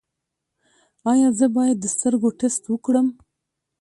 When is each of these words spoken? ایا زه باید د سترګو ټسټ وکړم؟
ایا 1.11 1.29
زه 1.39 1.45
باید 1.55 1.77
د 1.79 1.85
سترګو 1.95 2.29
ټسټ 2.39 2.63
وکړم؟ 2.69 3.07